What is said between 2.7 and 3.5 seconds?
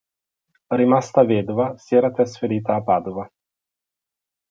a Padova.